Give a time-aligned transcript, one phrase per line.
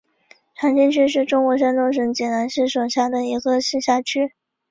[0.55, 4.33] 长清区是中国山东省济南市所辖的一个市辖区。